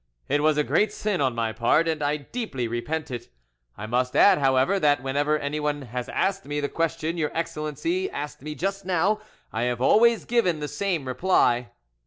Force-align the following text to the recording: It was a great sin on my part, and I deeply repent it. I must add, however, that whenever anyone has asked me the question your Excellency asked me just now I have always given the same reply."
It 0.27 0.41
was 0.41 0.57
a 0.57 0.63
great 0.63 0.91
sin 0.91 1.21
on 1.21 1.35
my 1.35 1.53
part, 1.53 1.87
and 1.87 2.01
I 2.01 2.17
deeply 2.17 2.67
repent 2.67 3.11
it. 3.11 3.29
I 3.77 3.85
must 3.85 4.15
add, 4.15 4.39
however, 4.39 4.79
that 4.79 5.03
whenever 5.03 5.37
anyone 5.37 5.83
has 5.83 6.09
asked 6.09 6.45
me 6.45 6.59
the 6.59 6.69
question 6.69 7.19
your 7.19 7.29
Excellency 7.37 8.09
asked 8.09 8.41
me 8.41 8.55
just 8.55 8.83
now 8.83 9.19
I 9.53 9.61
have 9.69 9.79
always 9.79 10.25
given 10.25 10.59
the 10.59 10.67
same 10.67 11.07
reply." 11.07 11.69